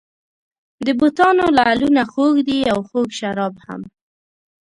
[0.85, 3.81] د بتانو لعلونه خوږ دي او خوږ شراب هم.